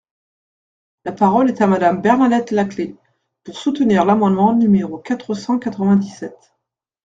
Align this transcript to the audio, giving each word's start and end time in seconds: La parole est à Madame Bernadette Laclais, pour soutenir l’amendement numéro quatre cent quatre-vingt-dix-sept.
La 1.05 1.11
parole 1.11 1.47
est 1.49 1.61
à 1.61 1.67
Madame 1.67 2.01
Bernadette 2.01 2.49
Laclais, 2.49 2.95
pour 3.43 3.55
soutenir 3.59 4.03
l’amendement 4.03 4.55
numéro 4.55 4.97
quatre 4.97 5.35
cent 5.35 5.59
quatre-vingt-dix-sept. 5.59 6.55